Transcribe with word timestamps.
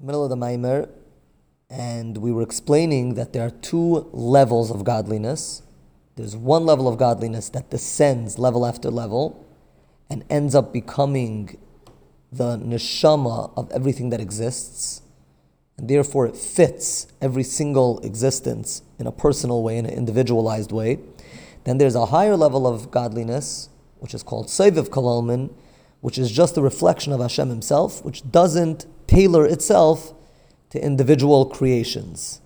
middle 0.00 0.22
of 0.22 0.30
the 0.30 0.36
Maimer, 0.36 0.88
and 1.70 2.18
we 2.18 2.30
were 2.30 2.42
explaining 2.42 3.14
that 3.14 3.32
there 3.32 3.44
are 3.44 3.50
two 3.50 4.08
levels 4.12 4.70
of 4.70 4.84
godliness. 4.84 5.62
There's 6.16 6.36
one 6.36 6.64
level 6.64 6.88
of 6.88 6.98
godliness 6.98 7.48
that 7.50 7.70
descends 7.70 8.38
level 8.38 8.64
after 8.64 8.90
level 8.90 9.44
and 10.08 10.24
ends 10.30 10.54
up 10.54 10.72
becoming 10.72 11.58
the 12.30 12.56
neshama 12.58 13.52
of 13.56 13.70
everything 13.72 14.10
that 14.10 14.20
exists, 14.20 15.02
and 15.76 15.88
therefore 15.88 16.26
it 16.26 16.36
fits 16.36 17.06
every 17.20 17.42
single 17.42 17.98
existence 18.00 18.82
in 18.98 19.06
a 19.06 19.12
personal 19.12 19.62
way, 19.62 19.78
in 19.78 19.86
an 19.86 19.92
individualized 19.92 20.72
way. 20.72 20.98
Then 21.64 21.78
there's 21.78 21.94
a 21.94 22.06
higher 22.06 22.36
level 22.36 22.66
of 22.66 22.90
godliness, 22.90 23.68
which 23.98 24.14
is 24.14 24.22
called 24.22 24.46
Seviv 24.46 24.88
Kalalman, 24.88 25.52
which 26.00 26.18
is 26.18 26.30
just 26.30 26.56
a 26.56 26.62
reflection 26.62 27.12
of 27.12 27.20
Hashem 27.20 27.48
Himself, 27.48 28.04
which 28.04 28.30
doesn't 28.30 28.86
tailor 29.08 29.44
itself 29.44 30.14
to 30.70 30.80
individual 30.80 31.46
creations. 31.46 32.40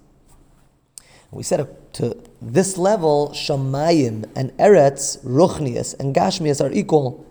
We 1.31 1.43
said 1.43 1.67
to 1.95 2.17
this 2.41 2.79
level, 2.79 3.31
Shamayim 3.35 4.31
and 4.35 4.53
Eretz, 4.59 5.23
Ruchnias 5.25 5.99
and 5.99 6.15
Gashmias 6.15 6.65
are 6.65 6.73
equal, 6.73 7.27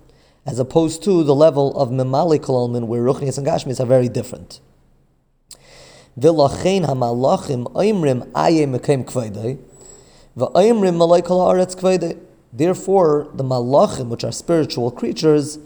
as 0.46 0.60
opposed 0.60 1.04
to 1.04 1.24
the 1.24 1.36
level 1.36 1.76
of 1.78 1.90
Memali 1.90 2.40
where 2.88 3.02
Ruchnias 3.02 3.38
and 3.38 3.48
Gashmias 3.48 3.80
are 3.80 3.86
very 3.86 4.10
different. 4.10 4.60
Therefore, 12.54 13.30
the 13.34 13.44
malachim, 13.44 14.10
which 14.10 14.24
are 14.24 14.32
spiritual 14.32 14.92
creatures, 14.92 15.60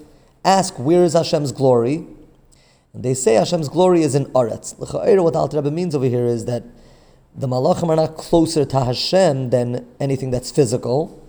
ask, 0.43 0.75
where 0.75 1.03
is 1.03 1.13
Hashem's 1.13 1.51
glory? 1.51 2.05
And 2.95 3.03
they 3.03 3.13
say 3.13 3.33
Hashem's 3.33 3.67
glory 3.67 4.03
is 4.03 4.15
in 4.15 4.25
Aretz. 4.27 4.73
What 4.79 5.35
Alter 5.35 5.57
Rebbe 5.57 5.69
means 5.69 5.93
over 5.93 6.05
here 6.05 6.25
is 6.25 6.45
that 6.45 6.63
the 7.35 7.45
malachim 7.45 7.89
are 7.89 7.95
not 7.97 8.15
closer 8.15 8.63
to 8.63 8.85
Hashem 8.85 9.49
than 9.49 9.85
anything 9.99 10.31
that's 10.31 10.49
physical. 10.49 11.21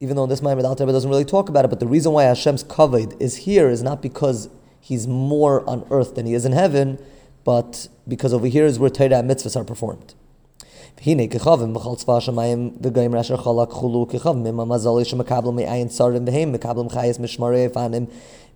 Even 0.00 0.16
though 0.16 0.24
in 0.24 0.30
this 0.30 0.40
Maimer 0.40 0.64
Alter 0.64 0.84
Rebbe 0.84 0.92
doesn't 0.92 1.10
really 1.10 1.26
talk 1.26 1.50
about 1.50 1.66
it, 1.66 1.68
but 1.68 1.78
the 1.78 1.86
reason 1.86 2.12
why 2.12 2.24
Hashem's 2.24 2.64
kavod 2.64 3.20
is 3.20 3.36
here 3.36 3.68
is 3.68 3.82
not 3.82 4.00
because 4.00 4.48
he's 4.80 5.06
more 5.06 5.68
on 5.68 5.86
earth 5.90 6.14
than 6.14 6.24
he 6.24 6.32
is 6.32 6.46
in 6.46 6.52
heaven, 6.52 6.98
but 7.44 7.88
because 8.08 8.32
over 8.32 8.46
here 8.46 8.64
is 8.64 8.78
where 8.78 8.88
Torah 8.88 9.18
and 9.18 9.30
mitzvahs 9.30 9.60
are 9.60 9.64
performed. 9.64 10.14
הנה 11.05 11.27
ככבם 11.27 11.73
בכל 11.73 11.95
צבא 11.95 12.17
השמיים 12.17 12.71
וגויים 12.81 13.15
אשר 13.15 13.37
חלק 13.37 13.69
חולו 13.69 14.07
ככבם 14.09 14.45
עם 14.45 14.59
המזל 14.59 15.03
שמקבלים 15.03 15.55
מעין 15.55 15.87
צרים 15.87 16.23
והם 16.27 16.51
מקבלים 16.51 16.89
חייס 16.89 17.19
משמרי 17.19 17.69
פנים 17.73 18.05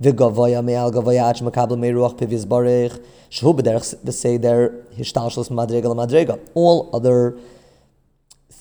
וגבויה 0.01 0.61
מעל 0.61 0.91
גבויה 0.91 1.29
עד 1.29 1.35
שמקבלים 1.35 1.81
מרוח 1.81 2.13
פיו 2.17 2.33
יסברך 2.33 2.99
שהוא 3.29 3.55
בדרך 3.55 3.93
בסדר 4.03 4.67
השתלשלוס 4.99 5.51
ממדרגה 5.51 5.89
למדרגה. 5.89 6.33
All 6.55 6.95
other 6.95 7.37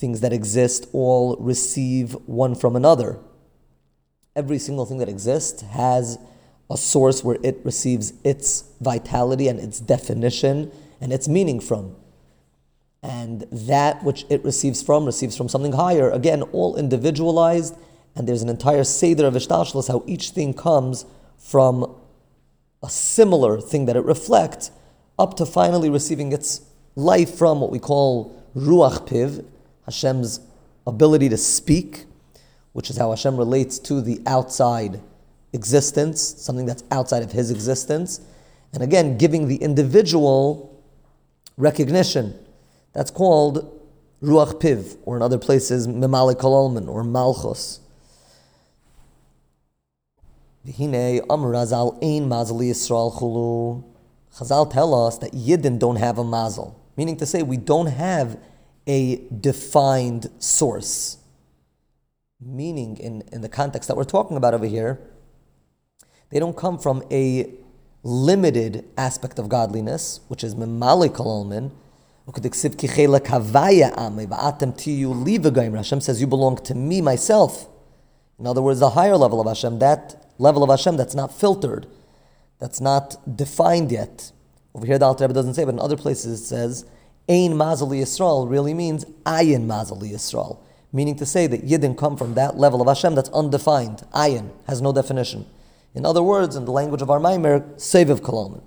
things 0.01 0.21
that 0.21 0.33
exist 0.33 0.87
all 0.93 1.37
receive 1.41 2.17
one 2.27 2.55
from 2.55 2.77
another. 2.77 3.17
Every 4.37 4.59
single 4.59 4.87
thing 4.87 4.99
that 4.99 5.09
exists 5.09 5.63
has 5.63 6.19
a 6.71 6.77
source 6.77 7.25
where 7.25 7.39
it 7.43 7.57
receives 7.65 8.13
its 8.25 8.65
vitality 8.81 9.49
and 9.49 9.59
its 9.59 9.79
definition 9.81 10.71
and 11.01 11.13
its 11.13 11.29
meaning 11.29 11.61
from. 11.61 11.85
And 13.06 13.42
that 13.52 14.04
which 14.04 14.26
it 14.30 14.44
receives 14.44 14.82
from 14.82 15.06
receives 15.06 15.38
from 15.38 15.48
something 15.48 15.74
higher. 15.74 16.10
Again, 16.10 16.42
all 16.42 16.76
individualized, 16.76 17.76
and 18.16 18.28
there's 18.28 18.42
an 18.42 18.50
entire 18.50 18.84
Seder 18.84 19.28
of 19.28 19.36
Ishtalshlis, 19.36 19.88
how 19.88 20.04
each 20.08 20.32
thing 20.32 20.54
comes 20.54 21.06
from 21.38 21.96
a 22.82 22.90
similar 22.90 23.62
thing 23.62 23.86
that 23.86 23.96
it 23.96 24.04
reflects, 24.04 24.72
up 25.20 25.36
to 25.38 25.46
finally 25.46 25.90
receiving 25.90 26.32
its 26.32 26.62
life 26.96 27.36
from 27.36 27.62
what 27.62 27.72
we 27.72 27.80
call 27.80 28.42
Ruach 28.56 29.08
Piv, 29.08 29.46
Hashem's 29.86 30.40
ability 30.88 31.30
to 31.30 31.38
speak, 31.38 32.06
which 32.74 32.90
is 32.90 32.98
how 32.98 33.12
Hashem 33.12 33.38
relates 33.38 33.80
to 33.80 34.02
the 34.02 34.22
outside 34.26 35.00
existence, 35.54 36.22
something 36.22 36.66
that's 36.66 36.84
outside 36.92 37.24
of 37.24 37.32
his 37.32 37.52
existence. 37.52 38.20
And 38.74 38.82
again, 38.84 39.18
giving 39.18 39.48
the 39.48 39.58
individual 39.58 40.84
recognition. 41.58 42.38
That's 42.96 43.12
called 43.12 43.72
Ruach 44.24 44.62
Piv, 44.62 44.98
or 45.04 45.18
in 45.18 45.22
other 45.22 45.38
places, 45.38 45.86
Memali 45.88 46.34
Kololman, 46.34 46.88
or 46.88 47.04
Malchus. 47.04 47.82
Chulu. 53.12 53.84
Chazal 54.34 54.72
tell 54.72 54.96
us 54.96 55.18
that 55.20 55.34
Yidden 55.34 55.78
don't 55.78 55.98
have 55.98 56.18
a 56.18 56.24
mazel, 56.24 56.82
meaning 56.98 57.18
to 57.18 57.26
say 57.26 57.44
we 57.44 57.58
don't 57.58 57.88
have 57.88 58.40
a 58.88 59.22
defined 59.28 60.30
source. 60.40 61.18
Meaning, 62.40 62.98
in, 62.98 63.24
in 63.32 63.42
the 63.42 63.50
context 63.50 63.88
that 63.90 63.96
we're 63.96 64.04
talking 64.06 64.38
about 64.38 64.54
over 64.54 64.66
here, 64.66 65.00
they 66.30 66.40
don't 66.40 66.56
come 66.56 66.78
from 66.78 67.04
a 67.12 67.54
limited 68.04 68.86
aspect 68.98 69.38
of 69.38 69.50
godliness, 69.50 70.22
which 70.28 70.44
is 70.44 70.56
memali 70.56 71.10
kololmin. 71.10 71.72
Hashem 75.76 76.02
says, 76.02 76.22
You 76.22 76.28
belong 76.28 76.56
to 76.58 76.76
me, 76.76 77.02
myself. 77.02 77.68
In 78.40 78.48
other 78.48 78.62
words, 78.62 78.80
the 78.80 78.90
higher 78.92 79.16
level 79.16 79.40
of 79.40 79.48
Hashem, 79.48 79.80
that 79.80 80.26
level 80.38 80.64
of 80.64 80.70
Hashem 80.70 80.98
that's 80.98 81.16
not 81.16 81.34
filtered, 81.34 81.88
that's 82.60 82.82
not 82.82 83.38
defined 83.38 83.92
yet. 83.92 84.32
Over 84.74 84.86
here, 84.86 84.98
the 84.98 85.06
Alter 85.06 85.26
Rebbe 85.26 85.34
doesn't 85.34 85.54
say, 85.54 85.64
but 85.66 85.76
in 85.76 85.80
other 85.80 85.98
places 85.98 86.42
it 86.42 86.46
says, 86.46 86.86
Ein 87.30 87.54
Mazali 87.54 88.02
Yisrael 88.02 88.50
really 88.50 88.74
means 88.74 89.06
Ayin 89.26 89.68
Mazali 89.68 90.12
Yisrael, 90.12 90.58
meaning 90.92 91.16
to 91.18 91.26
say 91.26 91.48
that 91.48 91.66
Yidden 91.66 91.98
come 91.98 92.18
from 92.18 92.34
that 92.34 92.58
level 92.58 92.82
of 92.82 92.88
Hashem 92.88 93.16
that's 93.16 93.30
undefined. 93.30 94.04
Ayin 94.14 94.52
has 94.68 94.82
no 94.82 94.92
definition. 94.92 95.46
In 95.94 96.06
other 96.06 96.22
words, 96.22 96.56
in 96.56 96.66
the 96.66 96.72
language 96.72 97.02
of 97.02 97.10
our 97.10 97.20
Maimer, 97.20 97.62
Seviv 97.76 98.20
Kolomen. 98.20 98.64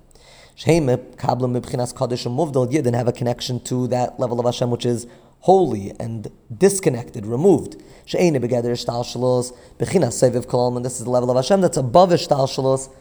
Shheime, 0.59 0.97
Kablam 1.15 1.57
Mibchinas 1.57 1.93
and 1.93 2.73
Yidden 2.73 2.93
have 2.93 3.07
a 3.07 3.13
connection 3.13 3.61
to 3.61 3.87
that 3.87 4.19
level 4.19 4.41
of 4.41 4.45
Hashem 4.45 4.69
which 4.69 4.85
is 4.85 5.07
holy 5.39 5.93
and 6.01 6.27
disconnected, 6.53 7.25
removed. 7.25 7.81
She'ene 8.03 8.33
begeder 8.33 8.65
Ishtal 8.65 9.05
Shalos, 9.05 9.55
Seviv 9.79 10.47
Kolomen. 10.47 10.83
This 10.83 10.99
is 10.99 11.05
the 11.05 11.09
level 11.11 11.31
of 11.31 11.37
Hashem 11.37 11.61
that's 11.61 11.77
above 11.77 12.09
Ishtal 12.09 12.45
Shalos, 12.45 12.91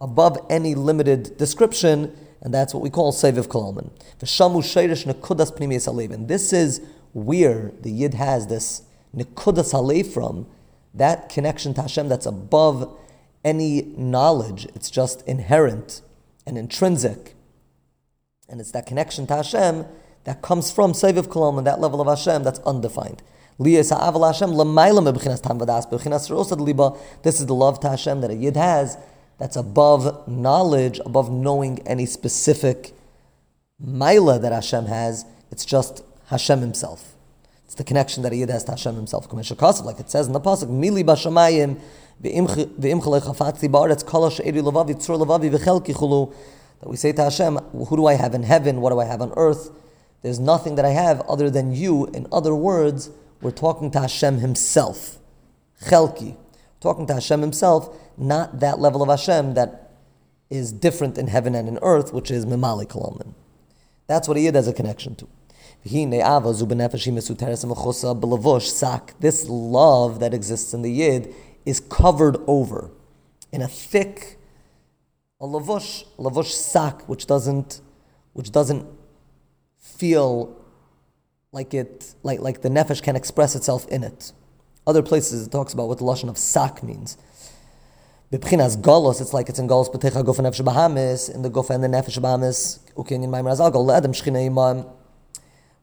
above 0.00 0.38
any 0.48 0.76
limited 0.76 1.36
description, 1.36 2.16
and 2.42 2.54
that's 2.54 2.72
what 2.72 2.80
we 2.80 2.90
call 2.90 3.12
Seviv 3.12 3.48
Kolomen. 3.48 3.90
V'shamu 4.20 4.62
Sheirish 4.62 5.12
Nekudas. 5.12 6.14
And 6.14 6.28
this 6.28 6.52
is 6.52 6.80
where 7.12 7.72
the 7.80 7.90
Yid 7.90 8.14
has 8.14 8.46
this 8.46 8.82
Nekudas 9.16 9.74
Alev 9.74 10.06
from, 10.06 10.46
that 10.94 11.28
connection 11.28 11.74
to 11.74 11.82
Hashem 11.82 12.08
that's 12.08 12.26
above 12.26 12.96
any 13.44 13.82
knowledge. 13.96 14.66
It's 14.76 14.90
just 14.90 15.22
inherent 15.22 16.02
and 16.50 16.58
intrinsic. 16.58 17.34
And 18.48 18.60
it's 18.60 18.72
that 18.72 18.84
connection 18.84 19.26
to 19.28 19.36
Hashem 19.36 19.86
that 20.24 20.42
comes 20.42 20.70
from 20.70 20.92
Seviv 20.92 21.28
Kolom 21.28 21.56
and 21.56 21.66
that 21.66 21.80
level 21.80 22.02
of 22.02 22.06
Hashem 22.06 22.42
that's 22.42 22.58
undefined. 22.60 23.22
This 23.58 23.90
is 23.90 23.90
the 27.46 27.54
love 27.54 27.80
to 27.80 27.88
Hashem 27.88 28.20
that 28.20 28.30
a 28.30 28.34
Yid 28.34 28.56
has 28.56 28.98
that's 29.38 29.56
above 29.56 30.28
knowledge, 30.28 31.00
above 31.06 31.30
knowing 31.30 31.78
any 31.86 32.06
specific 32.06 32.92
Maila 33.82 34.40
that 34.42 34.52
Hashem 34.52 34.86
has. 34.86 35.24
It's 35.50 35.64
just 35.64 36.02
Hashem 36.26 36.60
Himself. 36.60 37.14
It's 37.64 37.74
the 37.74 37.84
connection 37.84 38.22
that 38.24 38.32
a 38.32 38.36
Yid 38.36 38.50
has 38.50 38.64
to 38.64 38.72
Hashem 38.72 38.96
Himself. 38.96 39.32
Like 39.32 40.00
it 40.00 40.10
says 40.10 40.26
in 40.26 40.32
the 40.32 40.40
Pasuk, 40.40 40.68
Mili 40.68 41.04
Bashamayim 41.04 41.80
that 46.80 46.88
we 46.88 46.96
say 46.96 47.12
to 47.12 47.22
Hashem, 47.24 47.56
who 47.56 47.96
do 47.96 48.06
I 48.06 48.14
have 48.14 48.34
in 48.34 48.42
heaven? 48.42 48.80
What 48.80 48.90
do 48.90 49.00
I 49.00 49.04
have 49.04 49.20
on 49.20 49.32
earth? 49.36 49.70
There's 50.22 50.38
nothing 50.38 50.74
that 50.74 50.84
I 50.84 50.90
have 50.90 51.20
other 51.22 51.48
than 51.50 51.72
you. 51.72 52.06
In 52.08 52.26
other 52.30 52.54
words, 52.54 53.10
we're 53.40 53.50
talking 53.50 53.90
to 53.92 54.00
Hashem 54.00 54.38
Himself. 54.38 55.18
Chelki. 55.82 56.36
Talking 56.80 57.06
to 57.06 57.14
Hashem 57.14 57.40
Himself, 57.40 57.96
not 58.16 58.60
that 58.60 58.78
level 58.78 59.02
of 59.02 59.08
Hashem 59.08 59.54
that 59.54 59.92
is 60.50 60.72
different 60.72 61.16
in 61.16 61.28
heaven 61.28 61.54
and 61.54 61.68
in 61.68 61.78
earth, 61.80 62.12
which 62.12 62.30
is 62.30 62.44
Mimali 62.44 62.86
Kalaman. 62.86 63.34
That's 64.06 64.28
what 64.28 64.36
a 64.36 64.40
Yid 64.40 64.54
has 64.56 64.66
a 64.66 64.72
connection 64.72 65.14
to. 65.16 65.28
This 65.84 66.04
love 69.48 70.20
that 70.20 70.34
exists 70.34 70.74
in 70.74 70.82
the 70.82 70.92
Yid 70.92 71.34
is 71.64 71.80
covered 71.80 72.36
over 72.46 72.90
in 73.52 73.62
a 73.62 73.68
thick 73.68 74.38
a 75.40 75.46
lavush, 75.46 76.04
a 76.18 76.22
lavush 76.22 76.50
sack, 76.50 77.08
which 77.08 77.26
doesn't, 77.26 77.80
which 78.34 78.52
doesn't 78.52 78.86
feel 79.78 80.56
like 81.52 81.72
it, 81.72 82.14
like, 82.22 82.40
like 82.40 82.60
the 82.62 82.68
nefesh 82.68 83.02
can 83.02 83.16
express 83.16 83.56
itself 83.56 83.88
in 83.88 84.04
it. 84.04 84.32
Other 84.86 85.02
places 85.02 85.46
it 85.46 85.50
talks 85.50 85.72
about 85.72 85.88
what 85.88 85.98
the 85.98 86.04
lashon 86.04 86.28
of 86.28 86.36
sack 86.36 86.82
means. 86.82 87.16
Bibchinas 88.30 88.76
galos, 88.76 89.20
it's 89.20 89.32
like 89.32 89.48
it's 89.48 89.58
in 89.58 89.66
galos 89.66 89.92
b'techa 89.92 90.22
gofen 90.22 90.46
nefesh 90.46 90.62
bahamis, 90.64 91.34
in 91.34 91.42
the 91.42 91.50
gofen 91.50 91.76
and 91.76 91.84
the 91.84 91.88
nefesh 91.88 92.18
bahamis, 92.18 92.78
ukin 92.94 93.24
in 93.24 93.30
maimar 93.30 93.56
azal, 93.56 93.96
adam 93.96 94.12
shchina 94.12 94.46
imam. 94.46 94.84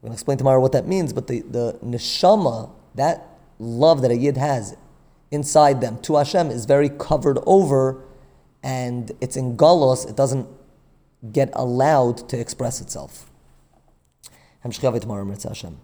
We'll 0.02 0.12
going 0.12 0.12
to 0.12 0.14
explain 0.14 0.38
tomorrow 0.38 0.62
what 0.62 0.74
that 0.74 0.86
means, 0.86 1.12
but 1.12 1.28
the, 1.28 1.42
the 1.42 1.80
neshama, 1.84 2.70
that 2.94 3.28
love 3.58 4.04
that 4.04 4.12
a 4.12 4.16
yid 4.16 4.38
has, 4.38 4.78
inside 5.32 5.82
them 5.82 6.00
to 6.04 6.16
Hashem 6.16 6.50
is 6.50 6.66
very 6.66 6.90
covered 6.90 7.40
over 7.46 8.04
and 8.64 9.12
it's 9.22 9.38
in 9.38 9.56
galos, 9.56 10.10
it 10.10 10.16
doesn't 10.16 10.48
get 11.32 11.50
allowed 11.54 12.30
to 12.30 12.40
express 12.40 12.82
itself. 12.82 13.30
Hashem. 15.50 15.78